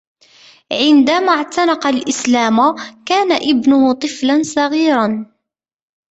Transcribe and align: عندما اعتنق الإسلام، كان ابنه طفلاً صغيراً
عندما 0.71 1.31
اعتنق 1.31 1.87
الإسلام، 1.87 2.75
كان 3.09 3.31
ابنه 3.31 3.93
طفلاً 3.93 4.43
صغيراً 4.43 5.25